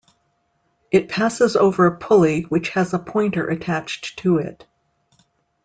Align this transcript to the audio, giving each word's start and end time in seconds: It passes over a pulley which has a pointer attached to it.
It 0.89 1.09
passes 1.09 1.55
over 1.55 1.85
a 1.85 1.95
pulley 1.95 2.41
which 2.41 2.69
has 2.69 2.91
a 2.91 2.97
pointer 2.97 3.47
attached 3.47 4.17
to 4.17 4.37
it. 4.39 4.65